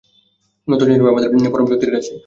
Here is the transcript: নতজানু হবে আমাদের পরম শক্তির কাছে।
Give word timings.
নতজানু 0.67 1.01
হবে 1.01 1.11
আমাদের 1.13 1.29
পরম 1.53 1.65
শক্তির 1.69 1.93
কাছে। 1.95 2.13